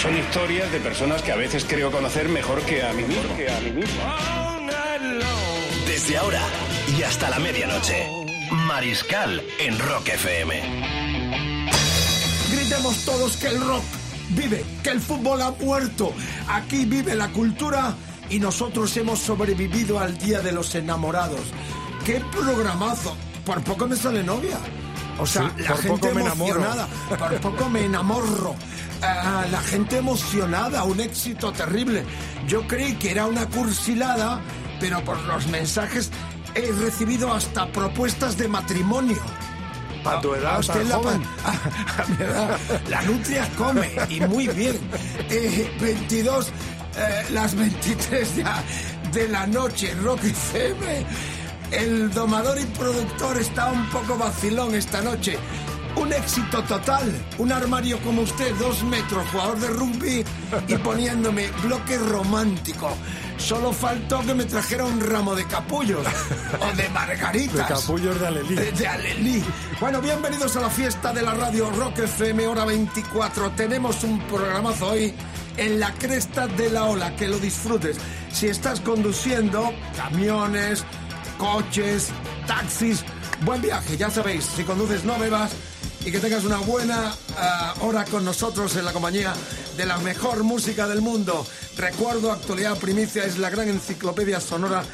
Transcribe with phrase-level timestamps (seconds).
[0.00, 3.36] Son historias de personas que a veces creo conocer mejor que a mí mismo.
[3.36, 4.00] Que a mí mismo.
[5.86, 6.40] Desde ahora
[6.96, 8.08] y hasta la medianoche.
[8.50, 10.62] Mariscal en Rock FM.
[12.50, 13.84] Gritemos todos que el rock
[14.30, 16.14] vive, que el fútbol ha muerto.
[16.48, 17.94] Aquí vive la cultura
[18.30, 21.42] y nosotros hemos sobrevivido al Día de los Enamorados.
[22.06, 23.14] ¡Qué programazo!
[23.44, 24.58] Por poco me sale novia.
[25.20, 26.88] O sea, Sí, la gente emocionada.
[27.18, 28.54] Por poco me enamorro.
[29.02, 32.04] Ah, la gente emocionada, un éxito terrible.
[32.46, 34.40] Yo creí que era una cursilada,
[34.78, 36.10] pero por los mensajes
[36.54, 39.18] he recibido hasta propuestas de matrimonio.
[40.04, 41.22] A tu edad, A usted la, joven.
[41.44, 41.50] a,
[42.02, 44.78] a mi edad, la nutria come y muy bien.
[45.28, 46.48] Eh, 22,
[46.96, 48.62] eh, las 23 ya
[49.12, 51.04] de la noche, Rock FM.
[51.70, 55.38] El domador y productor está un poco vacilón esta noche.
[55.96, 57.12] Un éxito total.
[57.38, 60.24] Un armario como usted, dos metros, jugador de rugby
[60.66, 62.90] y poniéndome bloque romántico.
[63.38, 66.04] Solo faltó que me trajera un ramo de capullos
[66.60, 67.68] o de margaritas.
[67.68, 68.54] De capullos de Alelí.
[68.54, 69.44] De, de Alelí.
[69.80, 73.50] Bueno, bienvenidos a la fiesta de la radio Rock FM, hora 24.
[73.52, 75.14] Tenemos un programazo hoy
[75.56, 77.98] en la cresta de la ola, que lo disfrutes.
[78.32, 80.84] Si estás conduciendo, camiones,
[81.40, 82.10] coches,
[82.46, 83.02] taxis,
[83.46, 85.50] buen viaje, ya sabéis, si conduces no bebas
[86.04, 89.32] y que tengas una buena ah, hora con nosotros en la compañía
[89.74, 91.46] de la mejor música del mundo.
[91.78, 94.84] Recuerdo, actualidad primicia, es la gran enciclopedia sonora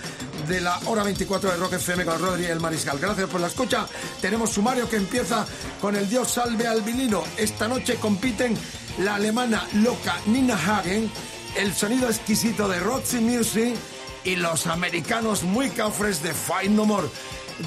[0.47, 3.01] de la hora 24 de Rock FM con Rodri el Mariscal.
[3.01, 3.85] Gracias por la escucha.
[4.21, 5.45] Tenemos sumario que empieza
[5.81, 7.25] con el Dios salve al vinilo.
[7.37, 8.57] Esta noche compiten
[8.99, 11.11] la alemana loca Nina Hagen,
[11.57, 13.75] el sonido exquisito de Roxy Music
[14.27, 17.09] y los americanos muy cafres de Fight No More.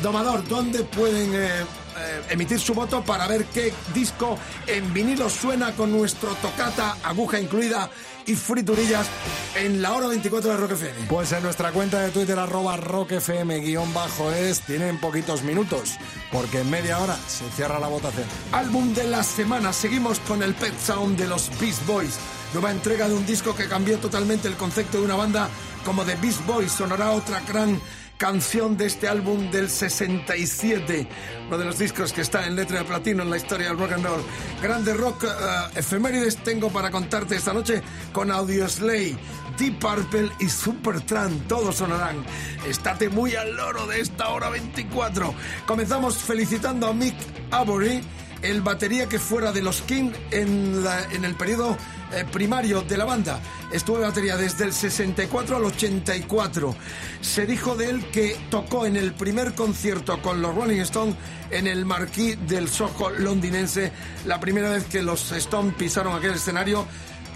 [0.04, 4.38] Domador, ¿dónde pueden eh, eh, emitir su voto para ver qué disco
[4.68, 7.90] en vinilo suena con nuestro tocata, aguja incluida
[8.26, 9.08] y friturillas
[9.56, 11.08] en la hora 24 de Rock FM?
[11.08, 15.98] Pues en nuestra cuenta de Twitter, arroba rockfm guion bajo es, tienen poquitos minutos,
[16.32, 18.26] porque en media hora se cierra la votación.
[18.52, 19.72] Álbum de la semana.
[19.72, 22.20] Seguimos con el Pet Sound de los Beast Boys.
[22.54, 25.50] Nueva entrega de un disco que cambió totalmente el concepto de una banda
[25.90, 26.72] como The Beast Boys.
[26.72, 27.82] Sonará otra gran
[28.16, 31.08] canción de este álbum del 67.
[31.48, 33.94] Uno de los discos que está en letra de platino en la historia del rock
[33.94, 34.22] and roll.
[34.62, 37.82] Grande rock eh, efemérides tengo para contarte esta noche
[38.14, 39.18] con Audio Slay.
[39.58, 42.24] Deep Purple y Supertramp, todos sonarán.
[42.68, 45.34] Estate muy al loro de esta hora 24.
[45.66, 47.16] Comenzamos felicitando a Mick
[47.50, 48.04] Avery,
[48.42, 50.84] el batería que fuera de los King en,
[51.24, 51.78] el periodo
[52.14, 53.40] eh, primario de la banda.
[53.72, 56.76] Estuvo en batería desde el 64 al 84.
[57.22, 61.16] Se dijo de él que tocó en el primer concierto con los Rolling Stones
[61.52, 63.92] en el marquí del Soho londinense,
[64.26, 66.86] la primera vez que los Stones pisaron aquel escenario.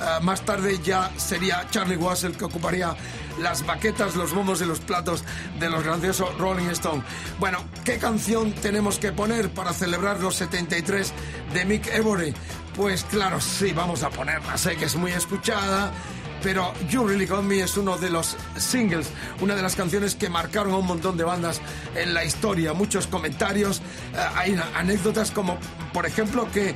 [0.06, 2.94] Ah, más tarde ya sería Charlie Watts el que ocuparía
[3.40, 5.24] las baquetas, los bombos y los platos
[5.60, 7.02] de los grandiosos Rolling Stone.
[7.40, 11.14] Bueno, ¿qué canción tenemos que poner para celebrar los 73
[11.54, 12.34] de Mick Avery?
[12.76, 14.58] Pues claro, sí, vamos a ponerla.
[14.58, 15.94] Sé que es muy escuchada,
[16.42, 19.10] pero You Really Got Me es uno de los singles,
[19.40, 21.62] una de las canciones que marcaron a un montón de bandas
[21.96, 22.74] en la historia.
[22.74, 25.58] Muchos comentarios, eh, hay anécdotas como,
[25.94, 26.76] por ejemplo, que eh,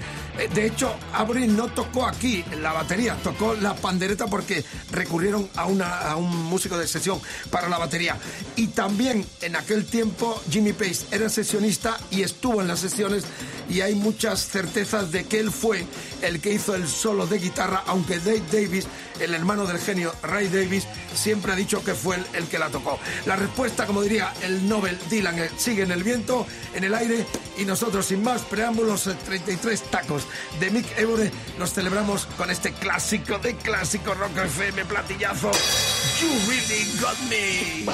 [0.53, 5.99] de hecho Avery no tocó aquí la batería, tocó la pandereta porque recurrieron a, una,
[6.01, 7.19] a un músico de sesión
[7.49, 8.17] para la batería.
[8.55, 13.25] Y también en aquel tiempo Jimmy Page era sesionista y estuvo en las sesiones
[13.69, 15.85] y hay muchas certezas de que él fue
[16.21, 18.87] el que hizo el solo de guitarra, aunque Dave Davis,
[19.19, 22.69] el hermano del genio Ray Davis, siempre ha dicho que fue él el que la
[22.69, 22.99] tocó.
[23.25, 27.25] La respuesta, como diría el Nobel Dylan, sigue en el viento, en el aire,
[27.57, 30.27] y nosotros sin más preámbulos, eh, 33 tacos
[30.59, 35.51] de Mick Avery, los celebramos con este clásico de clásico Rock FM platillazo.
[36.21, 37.85] You really got me.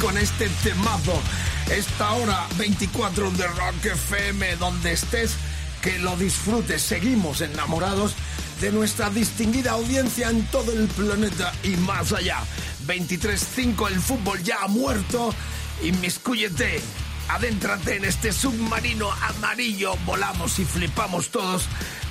[0.00, 1.22] Con este temazo.
[1.70, 5.36] Esta hora 24 de Rock FM, donde estés,
[5.80, 6.82] que lo disfrutes.
[6.82, 8.14] Seguimos enamorados
[8.60, 12.38] de nuestra distinguida audiencia en todo el planeta y más allá.
[12.88, 15.32] 23.5, el fútbol ya ha muerto.
[15.84, 16.80] Inmiscúyete,
[17.28, 19.94] adéntrate en este submarino amarillo.
[20.04, 21.62] Volamos y flipamos todos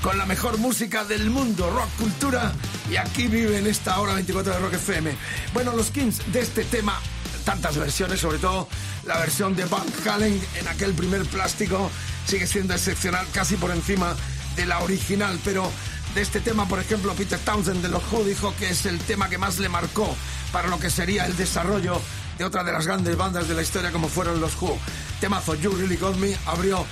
[0.01, 2.53] con la mejor música del mundo, rock cultura.
[2.89, 5.11] Y aquí vive en esta hora 24 de Rock FM.
[5.53, 6.99] Bueno, los Kings de este tema,
[7.49, 8.67] tantas versiones, sobre todo
[9.07, 11.89] la versión de Van Halen en aquel primer plástico,
[12.27, 14.15] sigue siendo excepcional, casi por encima
[14.55, 15.39] de la original.
[15.43, 15.71] Pero
[16.13, 19.29] de este tema, por ejemplo, Peter Townsend de los Who dijo que es el tema
[19.29, 20.15] que más le marcó
[20.51, 21.99] para lo que sería el desarrollo
[22.37, 24.77] de otra de las grandes bandas de la historia como fueron los Who.
[25.19, 26.85] Temazo You Really Got Me abrió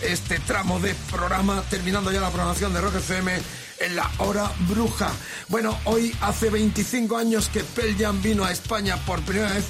[0.00, 3.32] este tramo de programa, terminando ya la programación de Rock FM
[3.80, 5.10] en la hora bruja.
[5.48, 9.64] Bueno, hoy hace 25 años que Pearl Jam vino a España por primera vez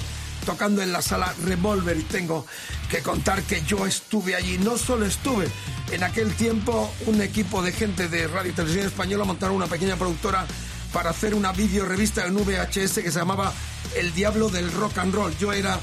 [0.45, 2.45] tocando en la sala Revolver y tengo
[2.89, 4.57] que contar que yo estuve allí.
[4.57, 5.47] No solo estuve,
[5.91, 9.95] en aquel tiempo un equipo de gente de Radio y Televisión Española montaron una pequeña
[9.95, 10.45] productora
[10.93, 13.51] para hacer una video revista en VHS que se llamaba
[13.95, 15.37] El Diablo del Rock and Roll.
[15.37, 15.79] Yo era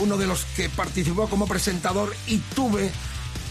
[0.00, 2.90] uno de los que participó como presentador y tuve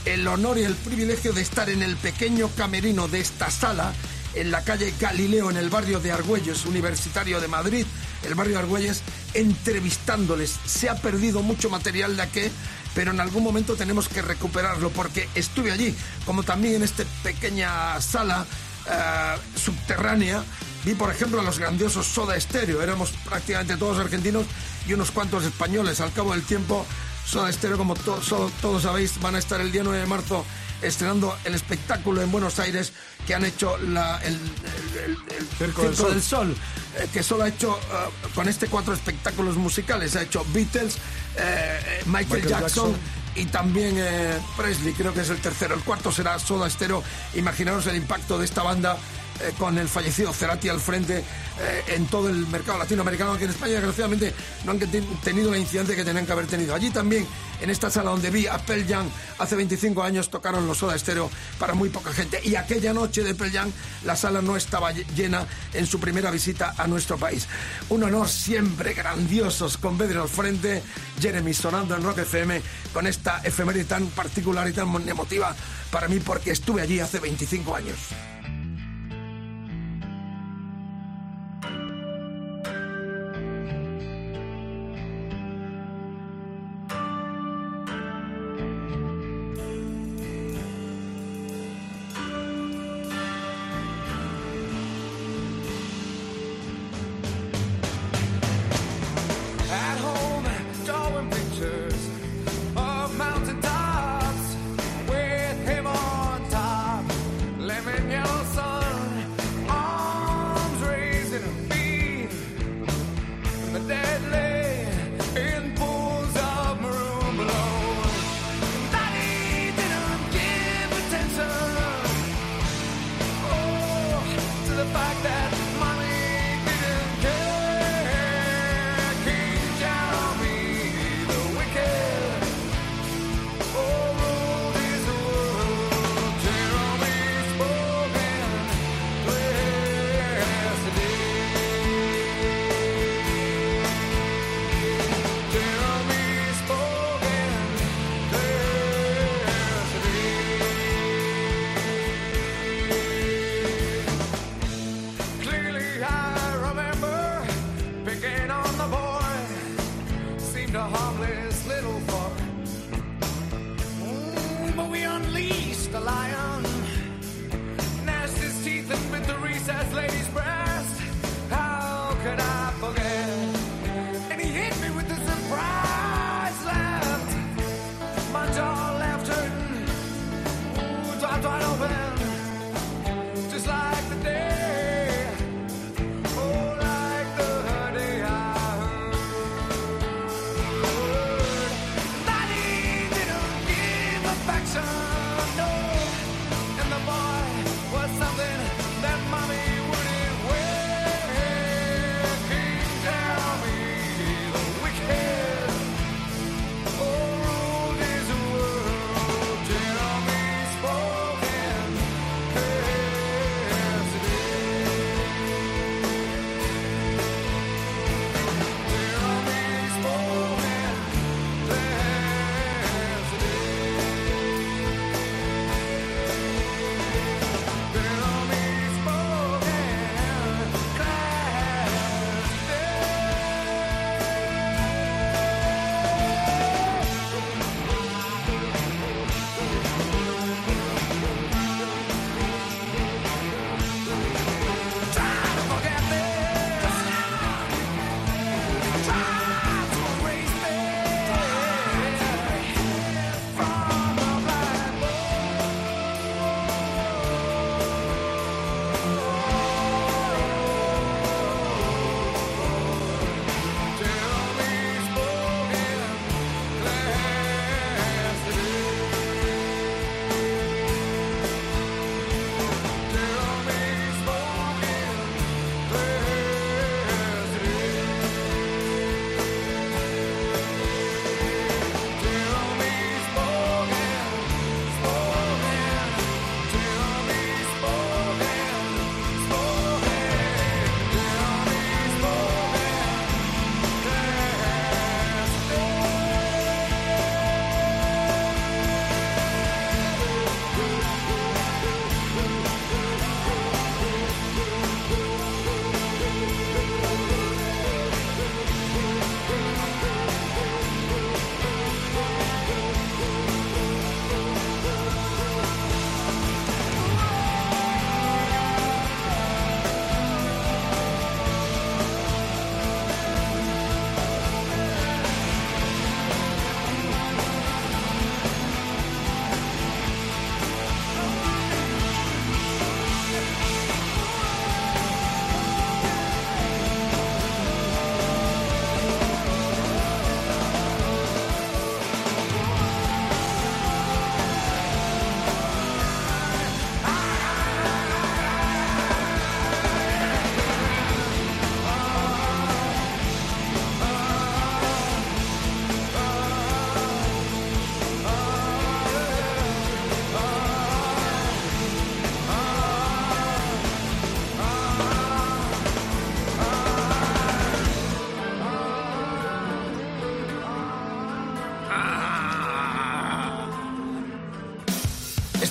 [0.05, 3.93] el honor y el privilegio de estar en el pequeño camerino de esta sala
[4.33, 7.85] en la calle Galileo, en el barrio de Argüelles, Universitario de Madrid,
[8.23, 9.01] el barrio de Argüelles,
[9.33, 10.55] entrevistándoles.
[10.65, 12.51] Se ha perdido mucho material de aquel,
[12.93, 17.99] pero en algún momento tenemos que recuperarlo porque estuve allí, como también en esta pequeña
[18.01, 18.45] sala
[18.89, 20.43] eh, subterránea.
[20.85, 22.81] Vi, por ejemplo, a los grandiosos Soda Stereo.
[22.81, 24.45] Éramos prácticamente todos argentinos
[24.87, 25.99] y unos cuantos españoles.
[25.99, 26.85] Al cabo del tiempo,
[27.25, 30.45] Soda Stereo, como todos sabéis, van a estar el día 9 de marzo
[30.81, 32.93] estrenando el espectáculo en Buenos Aires
[33.25, 36.11] que han hecho la- el, el- el- el Circo del Sol.
[36.11, 36.55] del Sol,
[36.99, 40.15] eh, que solo ha hecho eh, con este cuatro espectáculos musicales.
[40.15, 40.95] Ha hecho Beatles,
[41.37, 42.95] eh, Michael, Michael Jackson, Jackson.
[43.35, 45.75] y también eh, Presley, creo que es el tercero.
[45.75, 47.03] El cuarto será Soda Stereo.
[47.35, 48.97] Imaginaros el impacto de esta banda
[49.41, 53.49] eh, con el fallecido Cerati al frente eh, en todo el mercado latinoamericano, que en
[53.51, 54.33] España desgraciadamente
[54.65, 56.73] no han ten- tenido la incidencia que tenían que haber tenido.
[56.75, 57.25] Allí también,
[57.61, 61.29] en esta sala donde vi a Pearl Jam hace 25 años, tocaron los Soda Stereo
[61.59, 62.39] para muy poca gente.
[62.43, 63.71] Y aquella noche de Pearl Jam,
[64.05, 67.47] la sala no estaba lle- llena en su primera visita a nuestro país.
[67.89, 70.83] Un honor siempre grandiosos con Pedro al frente,
[71.19, 72.61] Jeremy sonando en Rock FM,
[72.93, 75.55] con esta efeméride tan particular y tan emotiva
[75.91, 77.97] para mí porque estuve allí hace 25 años.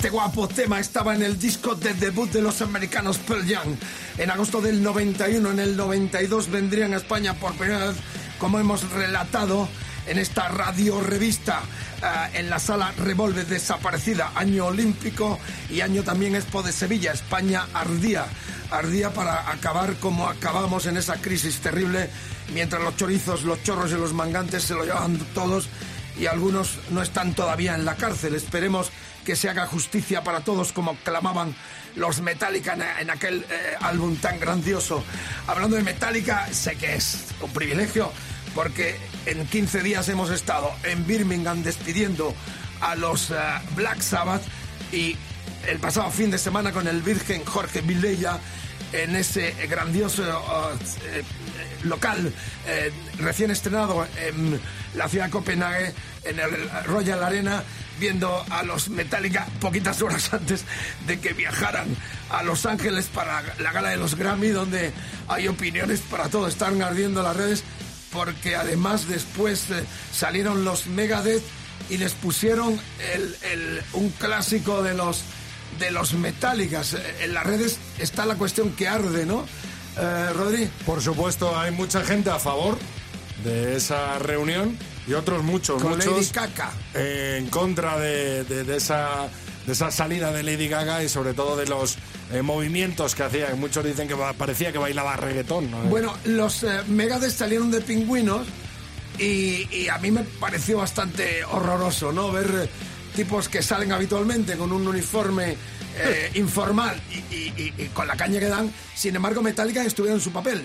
[0.07, 3.77] Este guapo tema estaba en el disco de debut de los americanos Pearl Jam.
[4.17, 7.97] En agosto del 91, en el 92 vendrían a España por primera vez,
[8.39, 9.69] como hemos relatado
[10.07, 11.61] en esta radio revista,
[12.01, 17.11] eh, en la sala Revolve desaparecida, año olímpico y año también Expo de Sevilla.
[17.11, 18.27] España ardía,
[18.71, 22.11] ardía para acabar como acabamos en esa crisis terrible,
[22.55, 25.69] mientras los chorizos, los chorros y los mangantes se lo llevan todos
[26.17, 28.37] y algunos no están todavía en la cárcel.
[28.37, 28.93] Esperemos
[29.27, 31.53] que se haga justicia para todos como clamaban
[31.97, 35.03] los Metallica en, aquel eh, álbum tan grandioso.
[35.49, 38.13] Hablando de Metallica, sé que es un privilegio
[38.55, 42.33] porque en 15 días hemos estado en Birmingham despidiendo
[42.81, 43.35] a los eh,
[43.75, 44.43] Black Sabbath
[44.93, 45.17] y
[45.67, 48.39] el pasado fin de semana con el Virgen Jorge Vilella
[48.93, 51.23] en ese grandioso eh,
[51.85, 52.33] local
[52.67, 54.61] eh, recién estrenado en
[54.95, 55.93] la ciudad de Copenhague,
[56.25, 57.63] en el Royal Arena,
[58.01, 60.65] viendo a los Metallica poquitas horas antes
[61.07, 61.87] de que viajaran
[62.31, 64.93] a Los Ángeles para la gala de los Grammy, donde
[65.29, 67.63] hay opiniones para todo, están ardiendo las redes,
[68.13, 69.67] porque además después
[70.13, 71.43] salieron los Megadeth
[71.91, 72.81] y les pusieron
[73.15, 75.23] el- el- un clásico de los
[75.79, 76.95] de los Metallicas.
[76.95, 79.45] Eh, En las redes está la cuestión que arde, ¿no?
[79.99, 80.69] Eh, Rodri.
[80.85, 82.79] Por supuesto, hay mucha gente a favor
[83.45, 86.73] de esa reunión y otros muchos, Con muchos Lady Caca.
[86.95, 89.29] eh, en contra de, de- de esa,
[89.67, 91.97] de esa salida de Lady Gaga y sobre todo de los
[92.33, 93.55] eh, movimientos que hacía.
[93.55, 95.71] Muchos dicen que parecía que bailaba reggaetón.
[95.71, 95.79] ¿no?
[95.83, 98.47] Bueno, los eh, Megadeth salieron de pingüinos
[99.19, 102.33] y, y a mí me pareció bastante horroroso, ¿no?
[102.33, 102.69] Ver
[103.17, 105.57] tipos que salen habitualmente con un uniforme
[105.99, 108.71] eh, informal y, y- y- y con la caña que dan.
[108.95, 110.65] Sin embargo, Metallica estuvieron en su papel.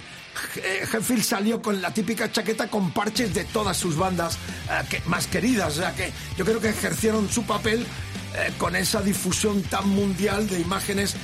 [0.57, 4.35] Eh, Hetfield salió con la típica chaqueta con parches de todas sus bandas
[4.69, 5.73] eh, que- más queridas.
[5.77, 7.85] O sea que yo creo que ejercieron su papel
[8.35, 11.15] eh, con esa difusión tan mundial de imágenes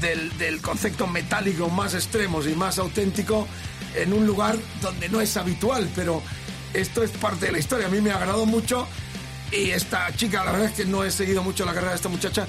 [0.00, 3.48] del, del concepto metálico más extremos y más auténtico
[3.96, 6.22] en un lugar donde no es habitual, pero
[6.74, 7.86] esto es parte de la historia.
[7.86, 8.86] A mí me agradó mucho
[9.52, 12.08] y esta chica, la verdad es que no he seguido mucho la carrera de esta
[12.08, 12.46] muchacha,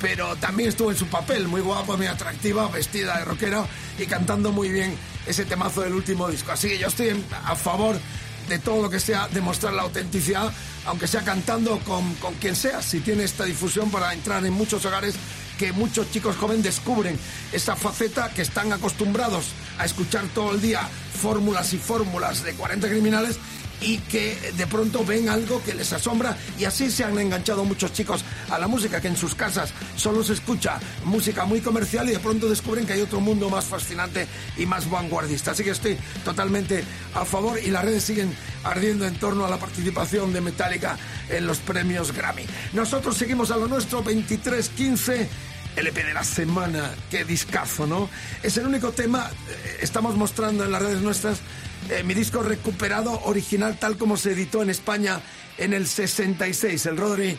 [0.00, 3.66] pero también estuvo en su papel, muy guapa, muy atractiva, vestida de rockera
[3.98, 4.96] y cantando muy bien
[5.26, 6.52] ese temazo del último disco.
[6.52, 7.96] Así que yo estoy a favor
[8.48, 10.52] de todo lo que sea demostrar la autenticidad,
[10.86, 14.84] aunque sea cantando con, con quien sea, si tiene esta difusión para entrar en muchos
[14.84, 15.14] hogares
[15.58, 17.18] que muchos chicos jóvenes descubren
[17.52, 19.46] esa faceta que están acostumbrados
[19.78, 20.80] a escuchar todo el día
[21.20, 23.38] fórmulas y fórmulas de 40 criminales
[23.80, 27.92] y que de pronto ven algo que les asombra y así se han enganchado muchos
[27.92, 32.12] chicos a la música que en sus casas solo se escucha música muy comercial y
[32.12, 35.52] de pronto descubren que hay otro mundo más fascinante y más vanguardista.
[35.52, 36.84] Así que estoy totalmente
[37.14, 38.34] a favor y las redes siguen
[38.64, 40.96] ardiendo en torno a la participación de Metallica
[41.28, 42.44] en los premios Grammy.
[42.72, 45.28] Nosotros seguimos a lo nuestro 23-15.
[45.76, 48.08] LP de la semana, qué discazo, ¿no?
[48.44, 51.40] Es el único tema, eh, estamos mostrando en las redes nuestras
[51.90, 55.20] eh, mi disco recuperado original tal como se editó en España
[55.58, 56.86] en el 66.
[56.86, 57.36] El Rodri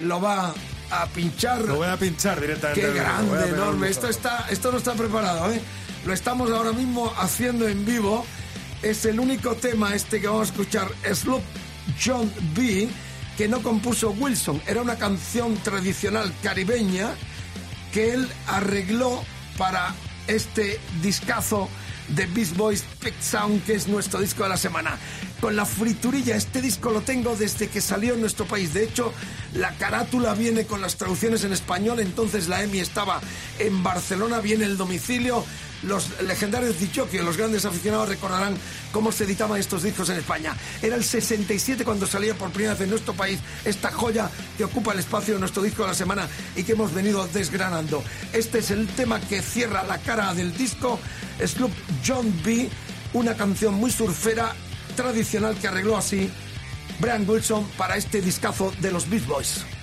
[0.00, 0.54] lo va
[0.90, 1.60] a pinchar.
[1.62, 2.80] Lo voy a pinchar directamente.
[2.80, 3.88] Qué grande, enorme.
[3.88, 5.60] Esto está, esto no está preparado, ¿eh?
[6.04, 8.26] Lo estamos ahora mismo haciendo en vivo.
[8.82, 11.42] Es el único tema este que vamos a escuchar, Sloop
[12.04, 12.88] John B,
[13.36, 14.60] que no compuso Wilson.
[14.66, 17.10] Era una canción tradicional caribeña
[17.92, 19.22] que él arregló
[19.56, 19.94] para
[20.26, 21.68] este discazo
[22.08, 24.98] de Beast Boys Big Sound, que es nuestro disco de la semana.
[25.40, 28.74] Con la friturilla, este disco lo tengo desde que salió en nuestro país.
[28.74, 29.12] De hecho,
[29.54, 33.20] la carátula viene con las traducciones en español, entonces la EMI estaba
[33.58, 35.44] en Barcelona, viene el domicilio.
[35.82, 38.56] Los legendarios Dichokio, los grandes aficionados recordarán
[38.92, 40.56] cómo se editaban estos discos en España.
[40.80, 44.92] Era el 67 cuando salía por primera vez en nuestro país esta joya que ocupa
[44.92, 48.04] el espacio de nuestro disco de la semana y que hemos venido desgranando.
[48.32, 51.00] Este es el tema que cierra la cara del disco,
[51.44, 51.72] Sloop
[52.06, 52.68] John B,
[53.12, 54.54] una canción muy surfera,
[54.96, 56.30] tradicional que arregló así
[57.00, 59.81] Brian Wilson para este discazo de los Beast Boys.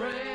[0.00, 0.29] praise.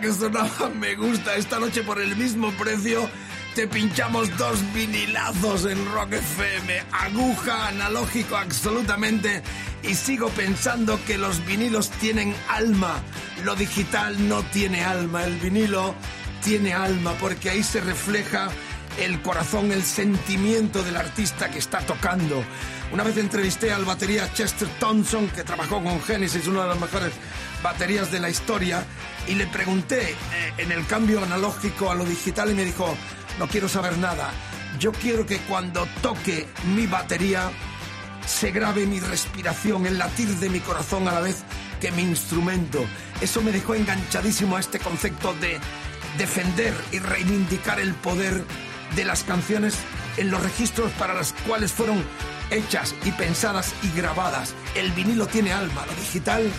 [0.00, 1.34] Que sonaba me gusta.
[1.36, 3.08] Esta noche por el mismo precio
[3.54, 6.82] te pinchamos dos vinilazos en Rock FM.
[6.92, 9.42] Aguja, analógico absolutamente.
[9.82, 13.00] Y sigo pensando que los vinilos tienen alma.
[13.44, 15.24] Lo digital no tiene alma.
[15.24, 15.94] El vinilo
[16.42, 18.48] tiene alma porque ahí se refleja
[19.00, 22.44] el corazón, el sentimiento del artista que está tocando.
[22.90, 27.12] Una vez entrevisté al batería Chester Thompson, que trabajó con Genesis, una de las mejores
[27.62, 28.82] baterías de la historia,
[29.26, 30.16] y le pregunté eh,
[30.56, 32.96] en el cambio analógico a lo digital y me dijo,
[33.38, 34.30] no quiero saber nada,
[34.78, 37.50] yo quiero que cuando toque mi batería
[38.26, 41.44] se grabe mi respiración, el latir de mi corazón a la vez
[41.82, 42.84] que mi instrumento.
[43.20, 45.58] Eso me dejó enganchadísimo a este concepto de
[46.16, 48.44] defender y reivindicar el poder
[48.96, 49.74] de las canciones
[50.16, 52.02] en los registros para los cuales fueron
[52.50, 54.54] hechas y pensadas y grabadas.
[54.74, 56.50] El vinilo tiene alma, lo digital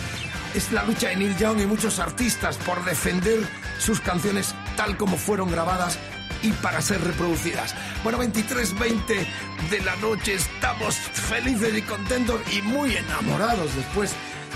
[0.54, 3.38] es la lucha de Neil Young y muchos artistas por defender
[3.78, 5.98] sus canciones tal como fueron grabadas
[6.42, 7.74] y para ser reproducidas.
[8.02, 9.26] Bueno, 23.20
[9.70, 14.12] de la noche, estamos felices y contentos y muy enamorados después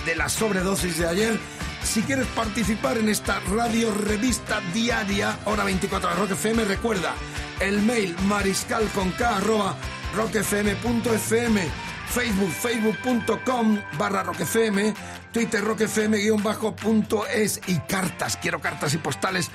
[0.07, 1.38] de la sobredosis de ayer.
[1.83, 7.14] Si quieres participar en esta radio revista diaria, hora 24 de Rock FM, recuerda
[7.61, 9.77] el mail mariscal con k arroba
[10.14, 11.61] rockfm.fm,
[12.09, 14.94] Facebook, facebook.com barra rockfm,
[15.33, 19.50] Twitter rockfm guion bajo punto es y cartas, quiero cartas y postales.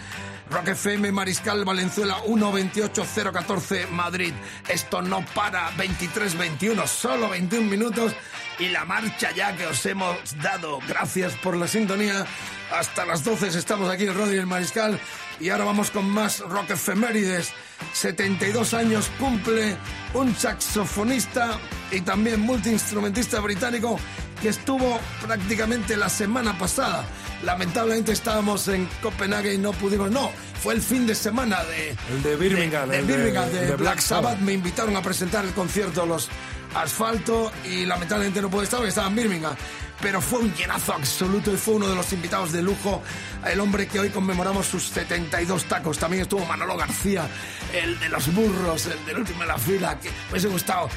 [0.50, 4.34] Rock FM Mariscal Valenzuela 128014 Madrid.
[4.68, 8.14] Esto no para 23-21, solo 21 minutos
[8.58, 10.80] y la marcha ya que os hemos dado.
[10.88, 12.26] Gracias por la sintonía.
[12.72, 15.00] Hasta las 12 estamos aquí en El Mariscal
[15.40, 17.52] y ahora vamos con más rock efemérides.
[17.94, 19.78] 72 años cumple
[20.14, 21.60] un saxofonista
[21.92, 24.00] y también multiinstrumentista británico
[24.42, 27.06] que estuvo prácticamente la semana pasada.
[27.44, 30.12] Lamentablemente estábamos en Copenhague y no pudimos.
[30.12, 31.96] No, fue el fin de semana de.
[32.14, 34.24] El de Birmingham, De, de el de- Birmingham, de, Black, Black Sabbath.
[34.34, 34.40] Sabbath.
[34.42, 36.28] Me invitaron a presentar el concierto Los
[36.76, 39.56] Asfalto y lamentablemente no pude estar porque estaba en Birmingham.
[40.02, 43.02] Pero fue un llenazo absoluto y fue uno de los invitados de lujo.
[43.46, 45.98] El hombre que hoy conmemoramos sus 72 tacos.
[45.98, 47.28] También estuvo Manolo García,
[47.74, 50.00] el de los burros, el del último de la fila.
[50.00, 50.88] Que me hubiese gustado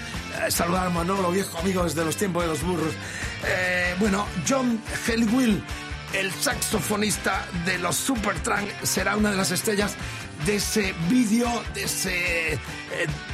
[0.46, 2.92] eh, saludar a Manolo, viejo amigo desde los tiempos de los burros.
[3.44, 5.64] Eh, bueno, John Helwill
[6.12, 9.94] el saxofonista de los Supertramp será una de las estrellas
[10.46, 12.58] de ese vídeo, de ese eh,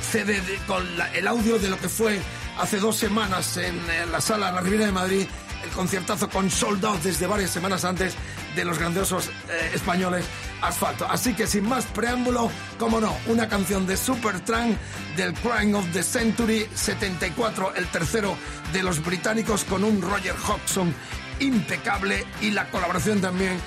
[0.01, 2.21] CD con el audio de lo que fue
[2.59, 3.79] hace dos semanas en,
[4.11, 5.27] la sala La Riviera de Madrid,
[5.65, 8.15] el conciertazo con Sold Out desde varias semanas antes
[8.55, 10.25] de los grandiosos eh, españoles
[10.61, 11.07] Asfalto.
[11.09, 14.77] Así que sin más preámbulo, como no, una canción de Supertramp
[15.17, 18.37] del Crime of the Century 74, el tercero
[18.73, 20.93] de los británicos con un Roger Hodgson
[21.41, 23.59] impecable y la colaboración también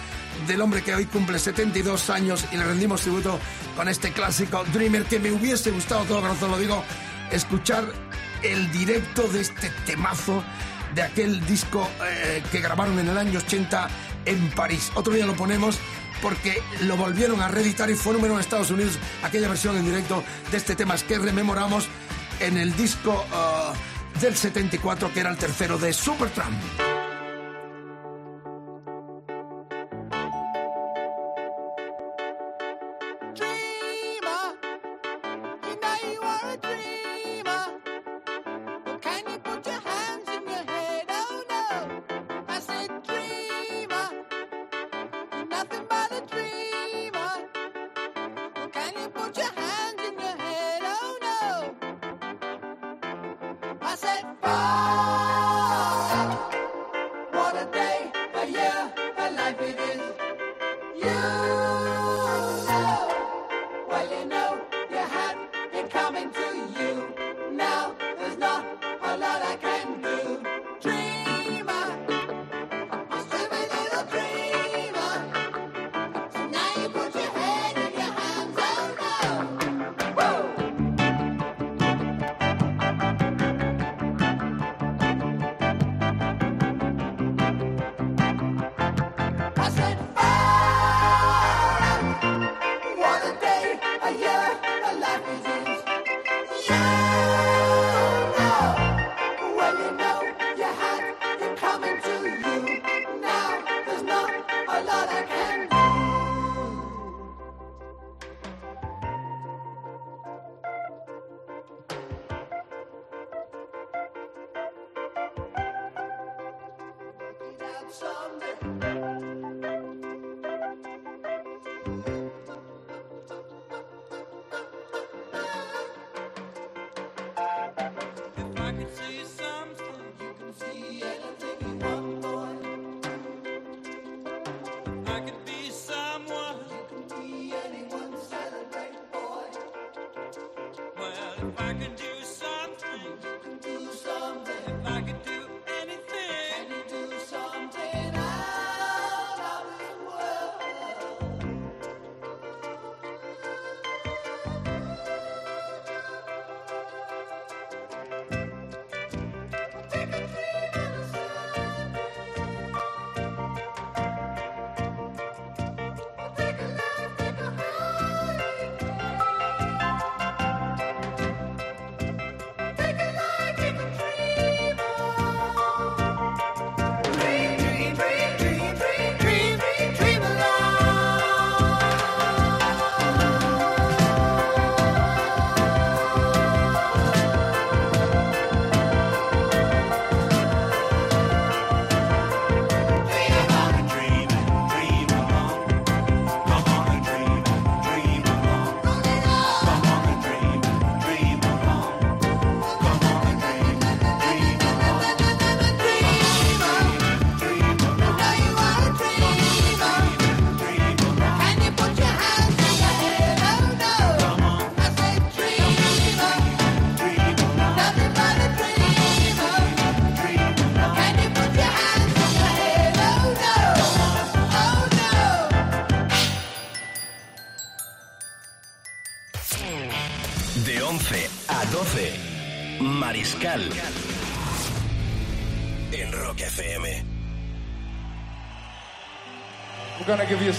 [0.47, 3.39] del hombre que hoy cumple 72 años y le rendimos tributo
[3.75, 6.83] con este clásico Dreamer que me hubiese gustado, todo corazón lo digo,
[7.31, 7.85] escuchar
[8.43, 10.43] el directo de este temazo
[10.95, 13.87] de aquel disco eh, que grabaron en el año 80
[14.25, 14.91] en París.
[14.95, 15.77] Otro día lo ponemos
[16.21, 20.23] porque lo volvieron a reeditar y fue número en Estados Unidos aquella versión en directo
[20.51, 21.87] de este tema que rememoramos
[22.39, 27.00] en el disco uh, del 74 que era el tercero de Supertramp.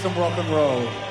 [0.03, 1.02] Some rock and roll.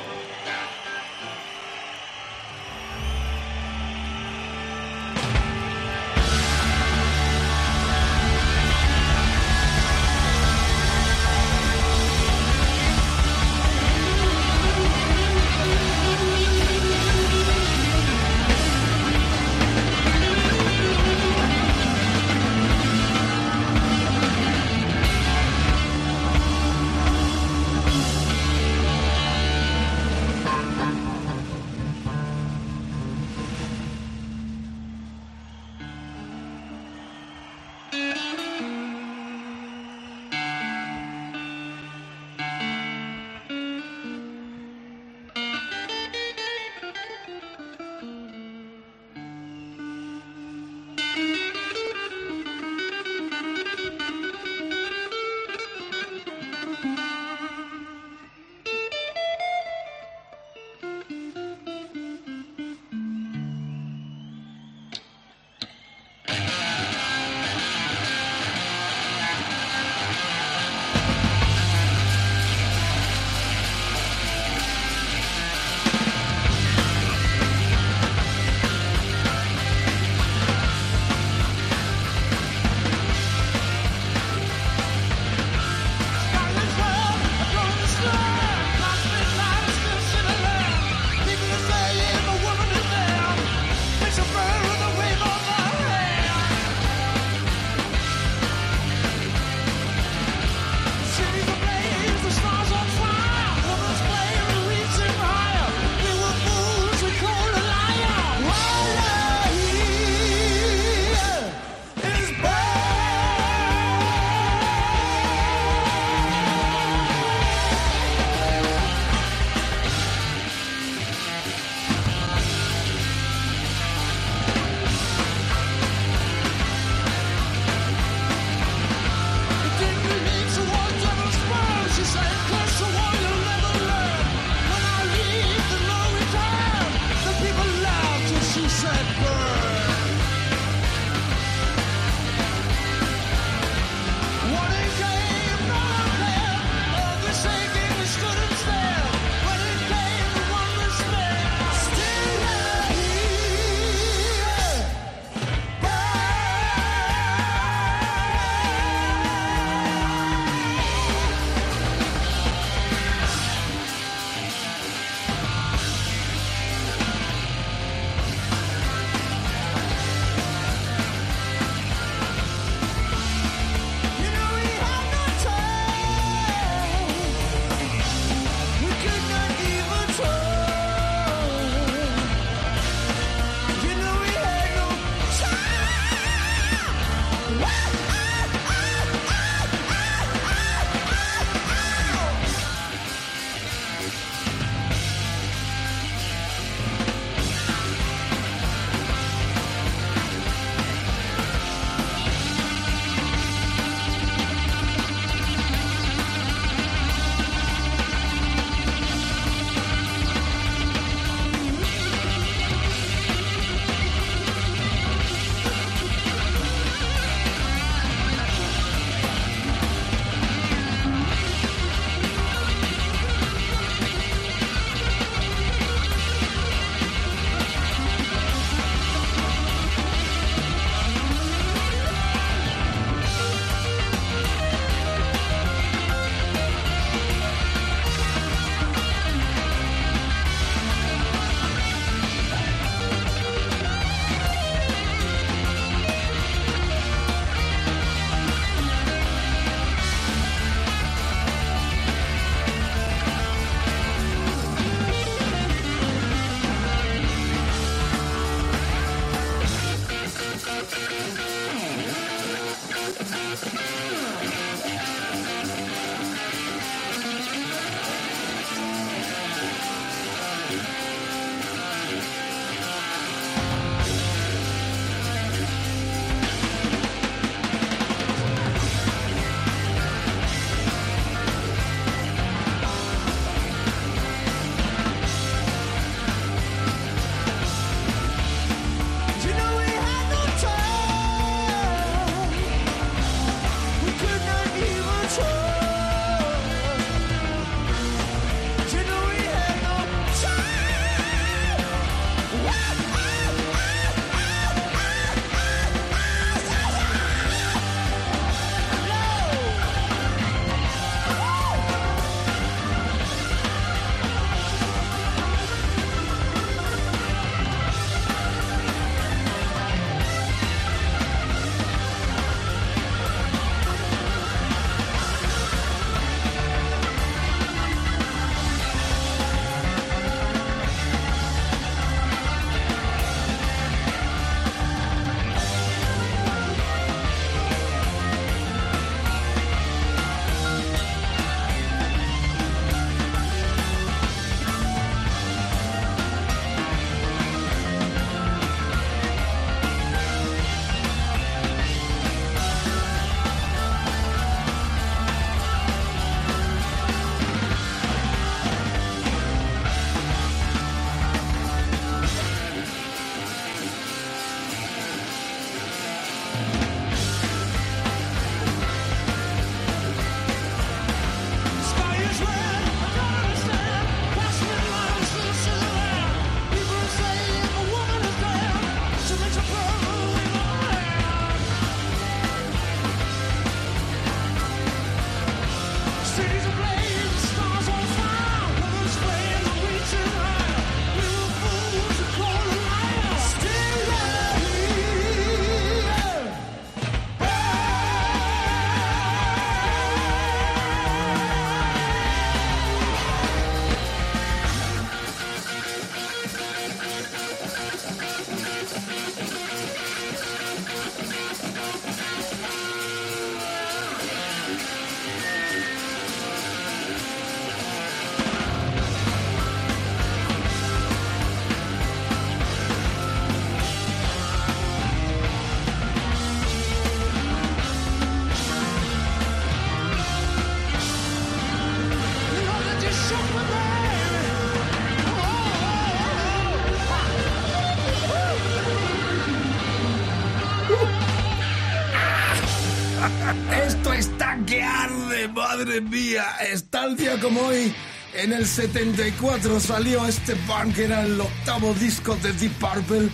[445.85, 446.45] Madre mía.
[446.71, 447.93] Es tal día como hoy.
[448.35, 453.29] En el 74 salió este band que era el octavo disco de Deep Purple,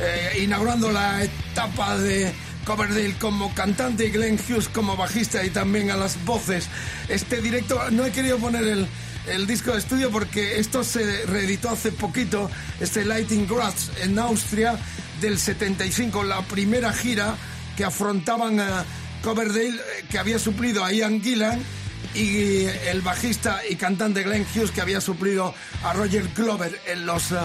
[0.00, 2.32] eh, inaugurando la etapa de
[2.64, 6.68] Coverdale como cantante y Glenn Hughes como bajista y también a las voces.
[7.08, 8.86] Este directo, no he querido poner el,
[9.26, 14.78] el disco de estudio porque esto se reeditó hace poquito, este Lighting Grass en Austria
[15.20, 17.34] del 75, la primera gira
[17.76, 18.84] que afrontaban a
[19.22, 21.60] Coverdale, eh, que había suplido a Ian Gillan,
[22.14, 25.54] y el bajista y cantante Glenn Hughes, que había suplido
[25.84, 27.36] a Roger Glover en los eh,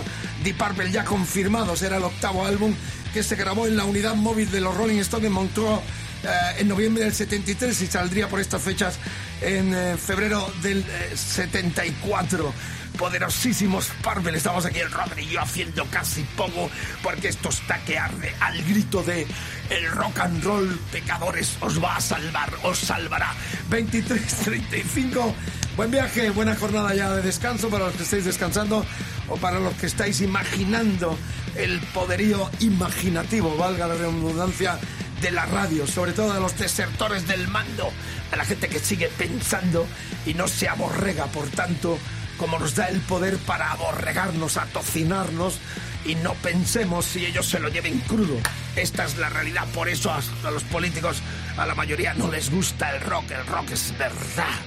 [0.43, 1.81] Deep Purple ya confirmados.
[1.81, 2.73] Era el octavo álbum
[3.13, 5.79] que se grabó en la unidad móvil de los Rolling Stones en Montreux
[6.23, 6.27] eh,
[6.59, 8.97] en noviembre del 73 y saldría por estas fechas
[9.41, 12.53] en eh, febrero del eh, 74
[12.97, 14.37] poderosísimos Purple.
[14.37, 16.69] Estamos aquí el Robert y yo haciendo casi poco
[17.03, 19.27] porque esto está que arde al grito de
[19.69, 23.33] el rock and roll, pecadores, os va a salvar, os salvará.
[23.69, 25.33] 23.35.
[25.75, 28.85] Buen viaje, buena jornada ya de descanso para los que estáis descansando
[29.27, 31.17] o para los que estáis imaginando
[31.55, 34.77] el poderío imaginativo, valga la redundancia,
[35.25, 37.91] de la radio, sobre todo de los desertores del mando,
[38.29, 39.87] de la gente que sigue pensando
[40.23, 41.97] y no se aborrega, por tanto,
[42.37, 45.57] como nos da el poder para aborregarnos, atocinarnos
[46.05, 48.37] y no pensemos si ellos se lo lleven crudo.
[48.75, 51.17] Esta es la realidad, por eso a, a los políticos,
[51.57, 54.59] a la mayoría no les gusta el rock, el rock es verdad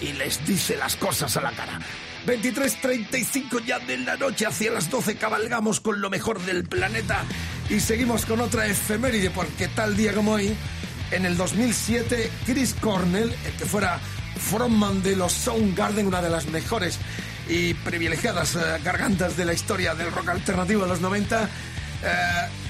[0.00, 1.78] y les dice las cosas a la cara.
[2.26, 7.24] 23.35 ya de la noche, hacia las 12 cabalgamos con lo mejor del planeta
[7.68, 10.54] y seguimos con otra efeméride, porque tal día como hoy,
[11.10, 13.98] en el 2007, Chris Cornell, el que fuera
[14.38, 16.98] frontman de los Soundgarden, una de las mejores
[17.48, 21.48] y privilegiadas eh, gargantas de la historia del rock alternativo de los 90, eh,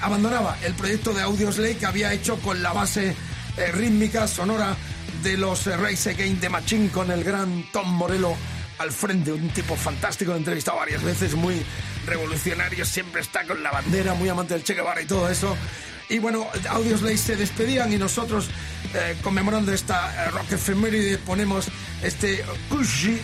[0.01, 3.15] abandonaba el proyecto de Audioslave que había hecho con la base
[3.57, 4.75] eh, rítmica, sonora
[5.21, 8.35] de los Race Again de Machín con el gran Tom Morello
[8.77, 11.63] al frente, un tipo fantástico, lo he entrevistado varias veces, muy
[12.05, 15.55] revolucionario, siempre está con la bandera, muy amante del Che Guevara y todo eso.
[16.09, 18.49] Y bueno, Audioslave se despedían y nosotros,
[18.93, 21.67] eh, conmemorando esta eh, rock efeméride, ponemos
[22.01, 23.19] este Kushi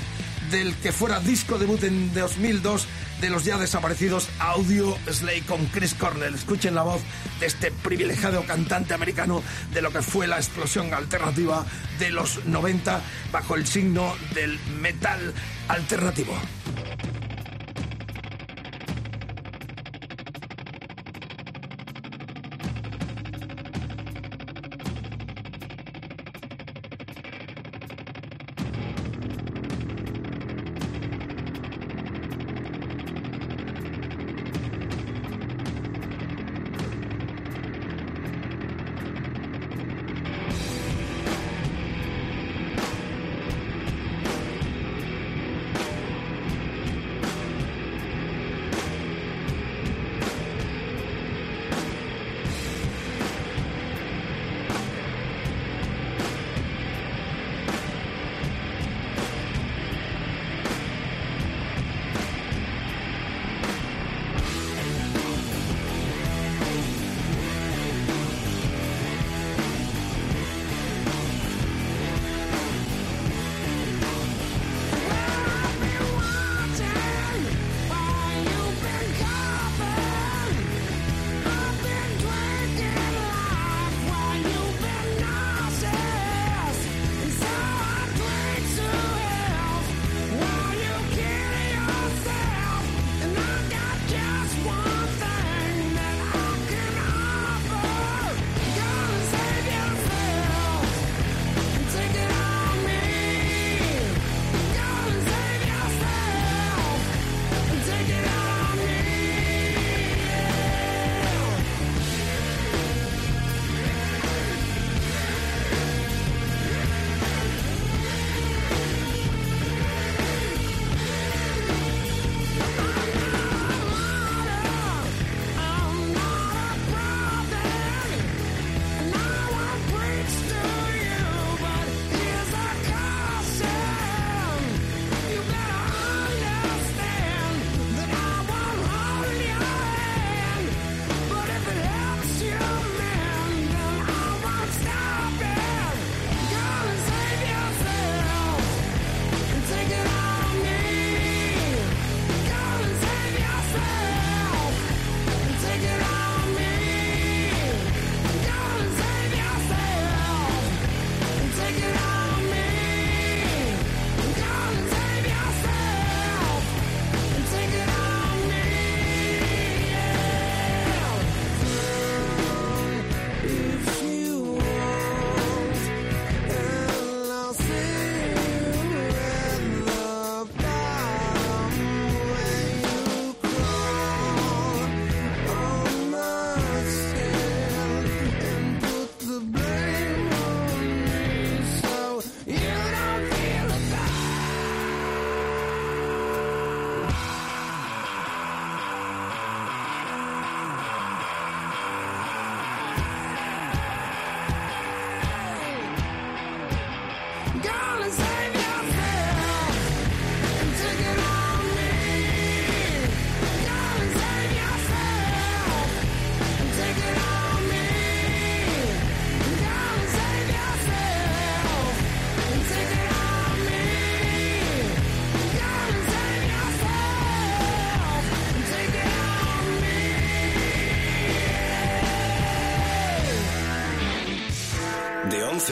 [0.49, 2.87] del que fuera disco debut en 2002
[3.21, 6.35] de los ya desaparecidos Audio Slay con Chris Cornell.
[6.35, 7.01] Escuchen la voz
[7.39, 9.43] de este privilegiado cantante americano
[9.73, 11.65] de lo que fue la explosión alternativa
[11.99, 13.01] de los 90
[13.31, 15.33] bajo el signo del metal
[15.67, 16.33] alternativo.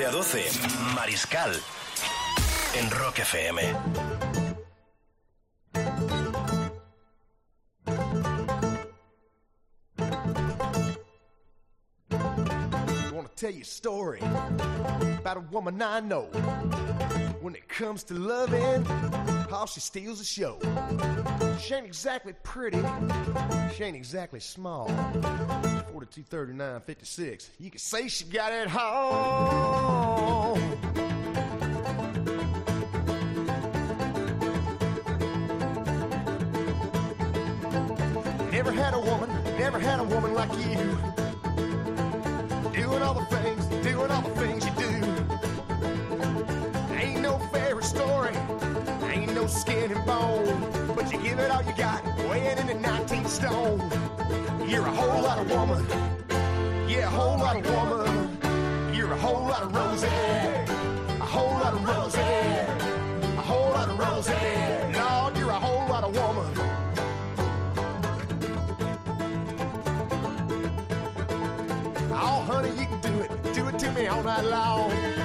[0.07, 1.51] A 12, Mariscal.
[2.75, 3.59] En Rock FM.
[12.11, 16.29] I want to tell you a story about a woman I know.
[17.47, 18.83] When it comes to loving,
[19.49, 20.59] how she steals the show.
[21.61, 22.83] She ain't exactly pretty,
[23.73, 24.89] she ain't exactly small.
[25.93, 27.49] 42, 39, 56.
[27.57, 30.59] You can say she got it home.
[38.51, 40.97] Never had a woman, never had a woman like you.
[42.73, 44.56] Doing all the things, doing all the things
[49.47, 53.79] skin and bone, but you give it all you got, weighing in at 19 stone.
[54.67, 55.85] You're a whole lot of woman,
[56.89, 58.93] yeah, a whole lot of woman.
[58.93, 63.97] You're a whole lot of Rosie, a whole lot of Rosie, a whole lot of
[63.99, 64.33] Rosie.
[64.97, 66.53] Lord, you're a whole lot of woman.
[72.11, 73.53] Oh, honey, you can do it.
[73.53, 75.16] Do it to me all night long.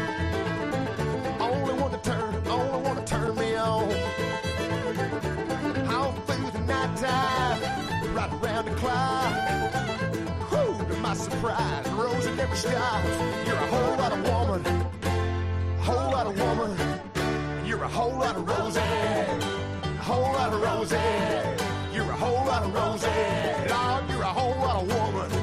[11.42, 13.08] My surprise, Rosie never stops.
[13.46, 17.66] You're a whole lot of woman, a whole lot of woman.
[17.66, 20.96] You're a whole lot of Rosie, a whole lot of Rosie.
[21.92, 23.08] You're a whole lot of Rosie.
[23.70, 25.41] Lord, you're a whole lot of woman.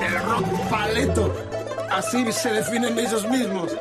[0.00, 1.32] El rock paleto.
[1.90, 3.76] Así se definen ellos mismos.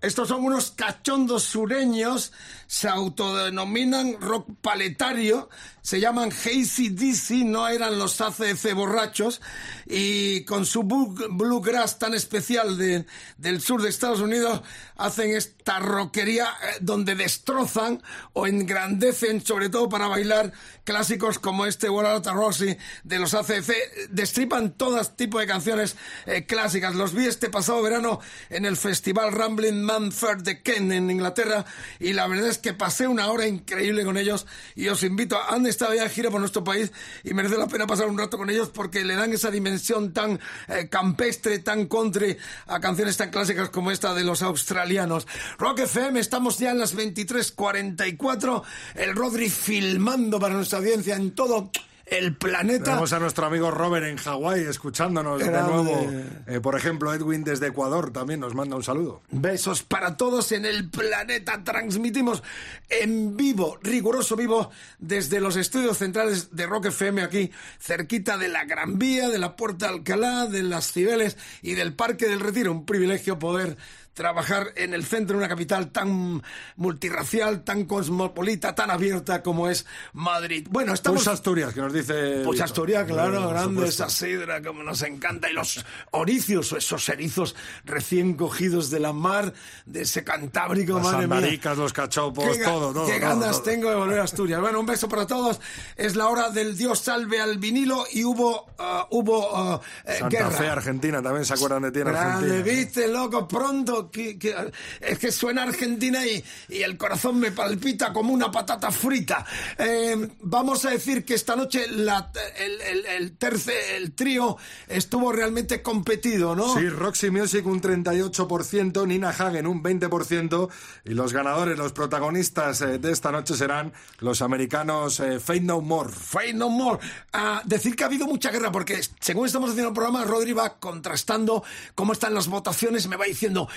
[0.00, 2.32] Estos son unos cachondos sureños,
[2.76, 5.48] se autodenominan rock paletario,
[5.86, 9.40] se llaman Hazy DC, no eran los ACC borrachos,
[9.86, 13.06] y con su blu- bluegrass tan especial de-
[13.38, 14.62] del sur de Estados Unidos,
[14.96, 21.88] hacen esta rockería eh, donde destrozan o engrandecen, sobre todo para bailar, clásicos como este
[21.88, 23.72] Walata Rossi de los ACC,
[24.10, 25.94] destripan todo tipo de canciones
[26.26, 26.96] eh, clásicas.
[26.96, 28.18] Los vi este pasado verano
[28.50, 31.64] en el festival Rambling Man Fair de Kent en Inglaterra
[32.00, 35.50] y la verdad es que pasé una hora increíble con ellos y os invito, a,
[35.54, 38.50] han ya en gira por nuestro país y merece la pena pasar un rato con
[38.50, 43.70] ellos porque le dan esa dimensión tan eh, campestre, tan country a canciones tan clásicas
[43.70, 45.26] como esta de los australianos.
[45.58, 48.62] Rock FM, estamos ya en las 23.44,
[48.94, 51.70] el Rodri filmando para nuestra audiencia en todo
[52.06, 52.84] el planeta.
[52.84, 56.10] Tenemos a nuestro amigo Robert en Hawái escuchándonos de nuevo.
[56.46, 59.22] Eh, por ejemplo, Edwin desde Ecuador también nos manda un saludo.
[59.30, 61.64] Besos para todos en el planeta.
[61.64, 62.42] Transmitimos
[62.88, 67.50] en vivo, riguroso vivo, desde los estudios centrales de Rock FM aquí,
[67.80, 72.28] cerquita de la Gran Vía, de la Puerta Alcalá, de las Cibeles y del Parque
[72.28, 72.70] del Retiro.
[72.70, 73.76] Un privilegio poder
[74.16, 76.42] trabajar en el centro de una capital tan
[76.76, 80.66] multirracial, tan cosmopolita, tan abierta como es Madrid.
[80.70, 81.22] Bueno, estamos...
[81.22, 82.40] Push Asturias, que nos dice.
[82.44, 82.60] Pues.
[82.62, 85.50] Asturias, claro, grande esa sidra, como nos encanta.
[85.50, 87.54] Y los oricios, esos erizos
[87.84, 89.52] recién cogidos de la mar,
[89.84, 91.36] de ese Cantábrico, Las madre mía.
[91.36, 93.06] andaricas, los cachopos, Qué, todo, todo.
[93.06, 93.62] qué todo, ganas todo.
[93.64, 94.60] tengo de volver a Asturias.
[94.62, 95.60] Bueno, un beso para todos.
[95.94, 100.50] Es la hora del Dios salve al vinilo y hubo, ah, hubo eh, Santa guerra.
[100.52, 102.62] Fe, Argentina, también se acuerdan de ti en Grande, Argentina.
[102.62, 104.54] viste, loco, pronto, que, que-
[105.00, 109.44] es que suena Argentina y, y el corazón me palpita como una patata frita.
[109.78, 114.56] Eh, vamos a decir que esta noche la- el, el, el terce- el trío
[114.88, 116.74] estuvo realmente competido, ¿no?
[116.74, 120.68] Sí, Roxy Music un 38%, Nina Hagen un 20%
[121.04, 126.12] y los ganadores, los protagonistas eh, de esta noche serán los americanos eh, No More.
[126.12, 126.98] Fate No More.
[127.32, 130.78] Ah, decir que ha habido mucha guerra, porque según estamos haciendo el programa, Rodri va
[130.78, 131.62] contrastando
[131.94, 133.68] cómo están las votaciones, me va diciendo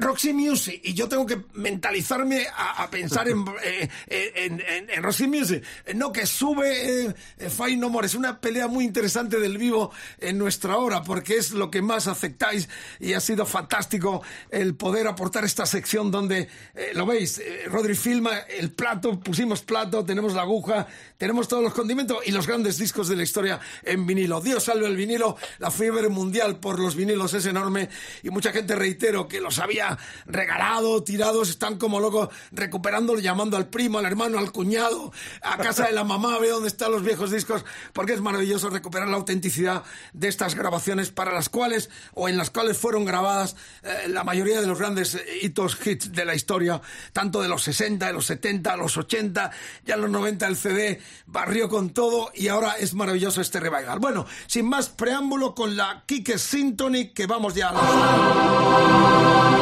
[0.00, 5.02] Roxy Music, y yo tengo que mentalizarme a, a pensar en, eh, en, en- en
[5.02, 5.62] Roxy Music.
[5.84, 8.06] Eh, No, que sube eh, eh, Fate No More.
[8.06, 12.06] Es una pelea muy interesante del vivo en nuestra hora, porque es lo que más
[12.06, 12.68] aceptáis
[13.00, 17.94] y ha sido fantástico el poder aportar esta sección donde, eh, lo veis, eh, Rodri
[17.94, 20.86] filma el plato, pusimos plato, tenemos la aguja,
[21.18, 24.40] tenemos todos los condimentos y los grandes discos de la historia en vinilo.
[24.40, 27.88] Dios salve el vinilo, la fiebre mundial por los vinilos es enorme
[28.22, 33.68] y mucha gente, reitero, que los había regalado, tirados, están como locos recuperándolo, llamando al
[33.68, 35.12] primo, al hermano, al cuñado,
[35.42, 39.08] a casa de la mamá, ve dónde están los viejos discos, porque es maravilloso recuperar
[39.08, 44.08] la autenticidad de estas grabaciones para las cuales o en las cuales fueron grabadas eh,
[44.08, 46.80] la mayoría de los grandes eh, hitos, hits de la historia,
[47.12, 49.50] tanto de los 60, de los 70, los 80,
[49.84, 53.98] ya en los 90 el CD barrió con todo y ahora es maravilloso este revival.
[53.98, 59.55] Bueno, sin más preámbulo con la Kike Symphony que vamos ya a la...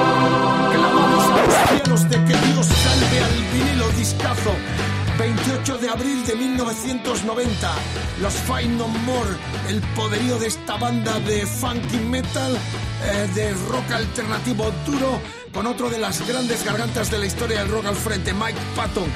[1.44, 4.54] Los cielos de que Dios salve al vinilo discazo.
[5.18, 7.72] 28 de abril de 1990,
[8.20, 9.30] los Fight No More,
[9.68, 12.58] el poderío de esta banda de funky metal,
[13.04, 15.20] eh, de rock alternativo duro,
[15.54, 19.08] con otro de las grandes gargantas de la historia del rock al frente, Mike Patton.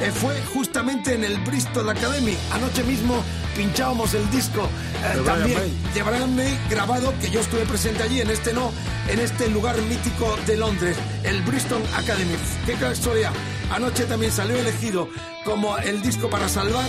[0.00, 2.36] Eh, fue justamente en el Bristol Academy.
[2.52, 3.22] Anoche mismo
[3.56, 4.68] pinchábamos el disco
[5.04, 5.58] eh, De también
[5.94, 8.72] de Brian May grabado, que yo estuve presente allí, en este no,
[9.08, 12.34] en este lugar mítico de Londres, el Bristol Academy.
[12.66, 13.30] Qué historia.
[13.74, 15.08] Anoche también salió elegido
[15.44, 16.88] como el disco para salvar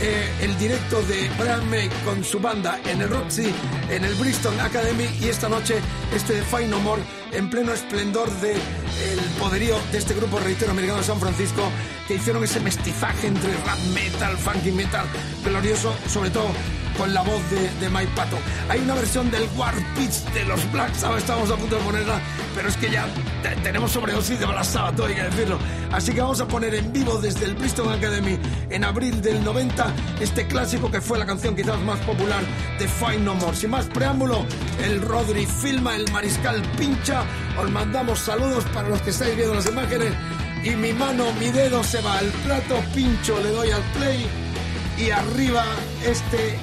[0.00, 3.52] eh, el directo de Brian May con su banda en el Roxy,
[3.90, 5.08] en el Bristol Academy.
[5.20, 5.80] Y esta noche
[6.14, 7.02] este de Fight No More
[7.32, 11.68] en pleno esplendor de el poderío de este grupo reitero americano de San Francisco
[12.06, 15.06] que hicieron ese mestizaje entre rap metal, funky metal,
[15.44, 16.46] glorioso, sobre todo
[17.00, 18.38] con la voz de, de Mike Patton.
[18.68, 22.20] Hay una versión del War Pitch de los Black Sabbath, estamos a punto de ponerla,
[22.54, 23.06] pero es que ya
[23.42, 25.58] te- tenemos sobredosis de Black Sabbath, hay que decirlo.
[25.92, 28.38] Así que vamos a poner en vivo desde el Bristol Academy
[28.68, 32.42] en abril del 90 este clásico que fue la canción quizás más popular
[32.78, 33.56] de Fight No More.
[33.56, 34.44] Sin más preámbulo,
[34.84, 37.22] el Rodri filma, el Mariscal pincha,
[37.58, 40.12] os mandamos saludos para los que estáis viendo las imágenes
[40.62, 44.26] y mi mano, mi dedo se va al plato, pincho, le doy al play
[44.98, 45.64] y arriba
[46.04, 46.58] este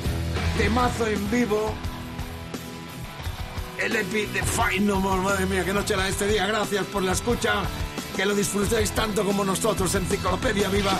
[0.57, 1.73] temazo en vivo.
[3.79, 6.47] El EPI de Fight No More, madre mía, qué noche era este día.
[6.47, 7.61] Gracias por la escucha,
[8.15, 9.93] que lo disfrutéis tanto como nosotros.
[9.93, 10.99] Enciclopedia Viva.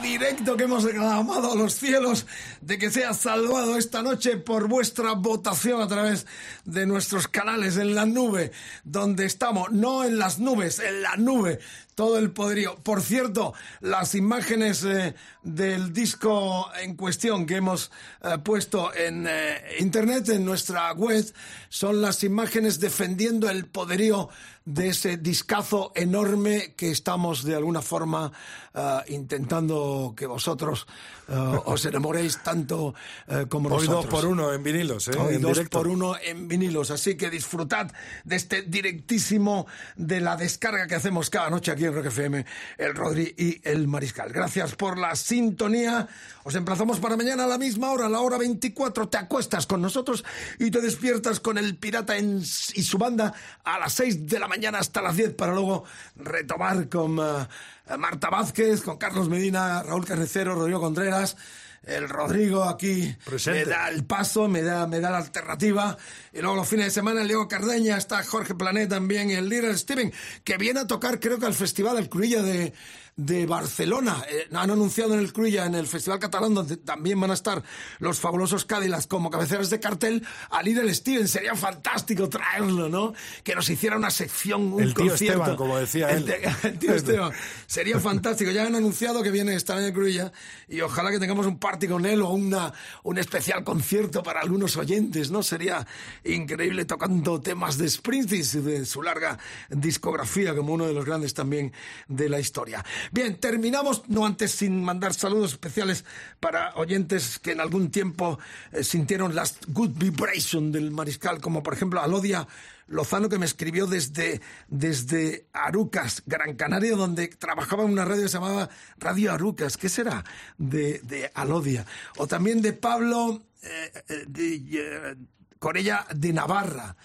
[0.00, 2.26] Directo que hemos reclamado a los cielos
[2.60, 6.26] de que sea salvado esta noche por vuestra votación a través
[6.64, 8.52] de nuestros canales en la nube,
[8.84, 11.58] donde estamos, no en las nubes, en la nube,
[11.94, 12.76] todo el poderío.
[12.76, 17.90] Por cierto, las imágenes eh, del disco en cuestión que hemos
[18.22, 21.24] eh, puesto en eh, internet, en nuestra web,
[21.68, 24.28] son las imágenes defendiendo el poderío
[24.64, 28.32] de ese discazo enorme que estamos de alguna forma
[28.74, 30.86] eh, intentando que vosotros
[31.32, 32.94] eh, os enamoréis tanto
[33.26, 34.04] eh, como Hoy nosotros.
[34.04, 35.12] dos por uno en vinilos, ¿eh?
[35.18, 35.78] Hoy en dos directo.
[35.78, 36.90] por uno en vinilos.
[36.90, 37.90] Así que disfrutad
[38.24, 39.66] de este directísimo
[39.96, 42.44] de la descarga que hacemos cada noche aquí en Rock FM,
[42.78, 44.30] el Rodri y el Mariscal.
[44.32, 46.08] Gracias por la sintonía.
[46.44, 49.08] Os emplazamos para mañana a la misma hora, a la hora 24.
[49.08, 50.24] Te acuestas con nosotros
[50.58, 53.32] y te despiertas con el Pirata en- y su banda
[53.64, 55.84] a las 6 de la mañana hasta las 10 para luego
[56.16, 61.36] retomar con eh, Marta Vázquez, con Carlos Medina, Raúl Carnicero, Rodrigo Contreras.
[61.84, 63.64] El Rodrigo aquí Presente.
[63.64, 65.96] me da el paso, me da, me da la alternativa.
[66.32, 69.48] Y luego los fines de semana, el Diego Cardeña, está Jorge Planet también, y el
[69.48, 70.12] líder Steven,
[70.44, 72.72] que viene a tocar, creo que al Festival del Cruilla de,
[73.16, 74.24] de Barcelona.
[74.28, 77.62] Eh, han anunciado en el Cruilla, en el Festival Catalán, donde también van a estar
[77.98, 81.28] los fabulosos Cádilas como cabeceras de cartel, al líder Steven.
[81.28, 83.12] Sería fantástico traerlo, ¿no?
[83.44, 85.40] Que nos hiciera una sección, un El tío concierto.
[85.42, 86.32] Esteban, como decía él.
[86.62, 87.32] el tío Esteban.
[87.66, 88.50] Sería fantástico.
[88.50, 90.32] Ya han anunciado que viene a estar en el Cruilla
[90.68, 94.76] y ojalá que tengamos un party con él o una, un especial concierto para algunos
[94.76, 95.42] oyentes, ¿no?
[95.42, 95.86] Sería
[96.24, 99.38] increíble tocando temas de Springsteen y de su larga
[99.68, 101.72] discografía como uno de los grandes también
[102.08, 102.84] de la historia.
[103.10, 106.04] Bien, terminamos, no antes sin mandar saludos especiales
[106.40, 108.38] para oyentes que en algún tiempo
[108.72, 112.46] eh, sintieron las good vibration del mariscal, como por ejemplo Alodia
[112.88, 118.28] Lozano que me escribió desde, desde Arucas, Gran Canaria, donde trabajaba en una radio que
[118.28, 119.76] se llamaba Radio Arucas.
[119.76, 120.24] ¿Qué será?
[120.58, 121.86] De, de Alodia.
[122.18, 125.16] O también de Pablo eh, eh, de, eh,
[125.58, 126.96] Corella de Navarra,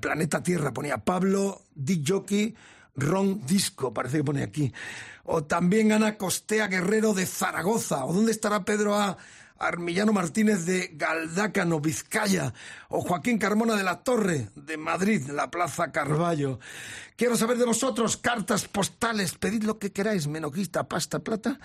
[0.00, 2.54] Planeta Tierra, ponía Pablo Di Jockey
[2.96, 4.72] Ron Disco, parece que pone aquí.
[5.24, 8.04] O también Ana Costea Guerrero de Zaragoza.
[8.04, 9.16] ¿O dónde estará Pedro A.
[9.58, 12.52] Armillano Martínez de Galdácano, Vizcaya,
[12.88, 16.58] o Joaquín Carmona de la Torre, de Madrid, la Plaza Carballo.
[17.16, 21.58] Quiero saber de vosotros, cartas postales, pedid lo que queráis, menoquista, pasta, plata.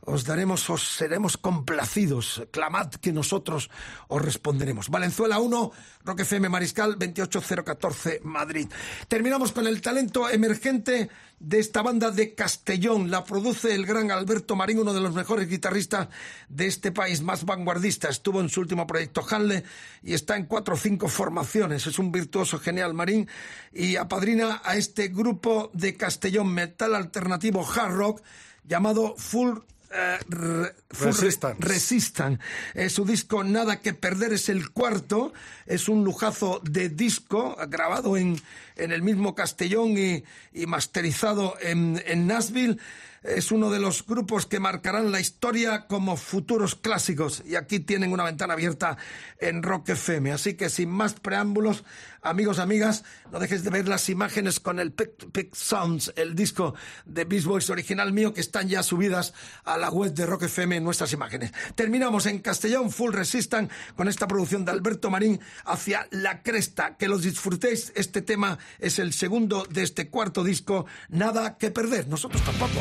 [0.00, 2.42] Os daremos, os seremos complacidos.
[2.50, 3.68] Clamad que nosotros
[4.08, 4.88] os responderemos.
[4.88, 5.72] Valenzuela 1,
[6.04, 8.70] Roque FM Mariscal 28014 Madrid.
[9.08, 13.10] Terminamos con el talento emergente de esta banda de Castellón.
[13.10, 16.08] La produce el gran Alberto Marín, uno de los mejores guitarristas
[16.48, 18.08] de este país, más vanguardista.
[18.08, 19.64] Estuvo en su último proyecto Hanle
[20.02, 21.86] y está en cuatro o cinco formaciones.
[21.86, 23.28] Es un virtuoso genial Marín
[23.72, 28.22] y apadrina a este grupo de Castellón metal alternativo hard rock
[28.64, 29.58] llamado Full
[29.90, 31.56] eh, re- Full Re- Resistance.
[31.60, 32.40] Resistan.
[32.74, 35.32] Eh, su disco Nada que Perder es el cuarto.
[35.66, 38.40] Es un lujazo de disco grabado en,
[38.76, 42.78] en el mismo Castellón y, y masterizado en, en Nashville.
[43.24, 47.42] Es uno de los grupos que marcarán la historia como futuros clásicos.
[47.44, 48.96] Y aquí tienen una ventana abierta
[49.40, 50.30] en Rock FM.
[50.32, 51.84] Así que sin más preámbulos,
[52.22, 56.74] amigos, amigas, no dejes de ver las imágenes con el Pick, Pick Sounds, el disco
[57.04, 60.76] de Beast Boys original mío, que están ya subidas a la web de Rock FM
[60.76, 61.52] en nuestras imágenes.
[61.74, 66.96] Terminamos en Castellón Full Resistan con esta producción de Alberto Marín hacia la cresta.
[66.96, 67.92] Que los disfrutéis.
[67.94, 70.86] Este tema es el segundo de este cuarto disco.
[71.08, 72.08] Nada que perder.
[72.08, 72.80] Nosotros tampoco.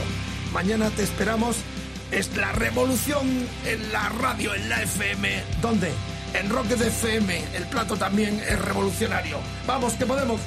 [0.54, 1.58] Mañana te esperamos.
[2.12, 3.28] Es la revolución
[3.66, 5.44] en la radio, en la FM.
[5.62, 6.17] ¿Dónde?
[6.40, 7.44] En Rock de FM.
[7.56, 9.40] El plato también es revolucionario.
[9.66, 10.40] Vamos, que podemos.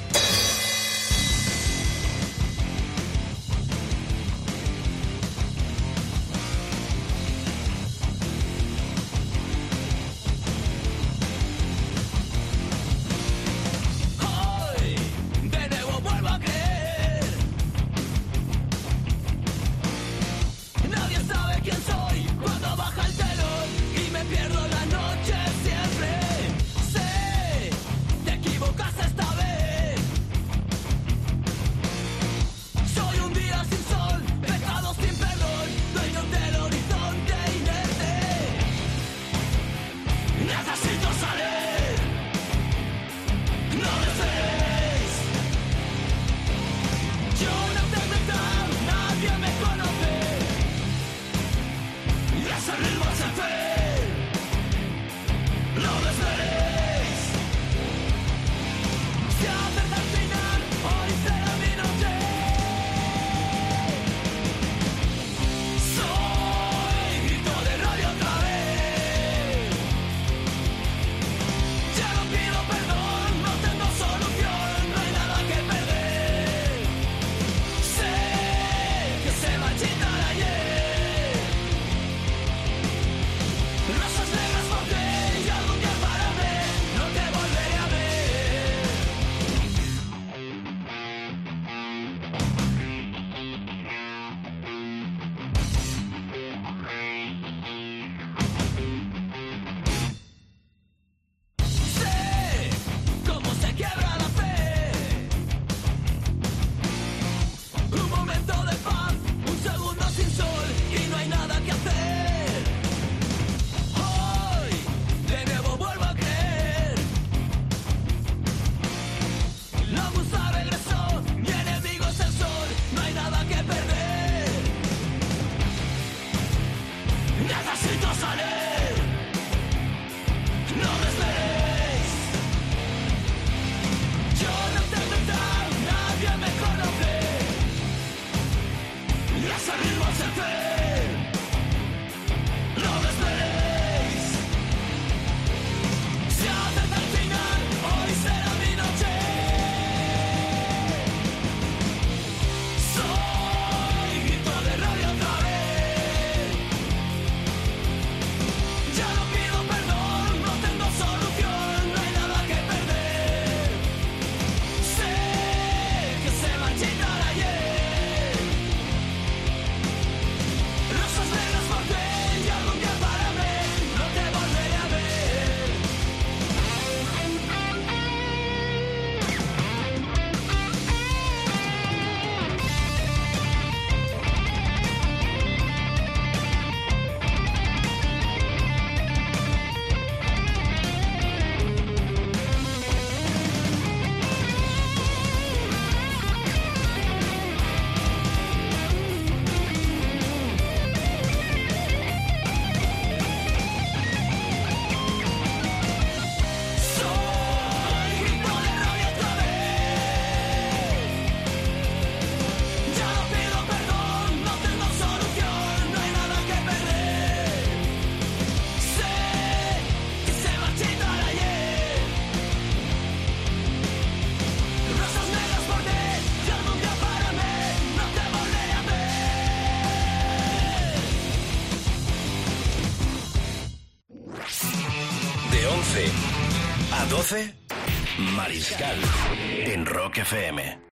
[240.31, 240.70] FM.